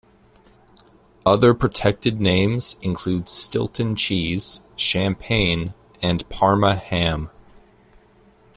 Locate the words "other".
1.27-1.53